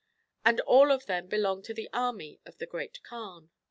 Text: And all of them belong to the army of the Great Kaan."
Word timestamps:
And 0.43 0.59
all 0.61 0.91
of 0.91 1.05
them 1.05 1.27
belong 1.27 1.61
to 1.61 1.75
the 1.75 1.87
army 1.93 2.39
of 2.43 2.57
the 2.57 2.65
Great 2.65 3.01
Kaan." 3.07 3.51